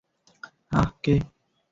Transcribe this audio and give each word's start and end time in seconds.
আহ, 0.71 0.89
কে? 1.03 1.15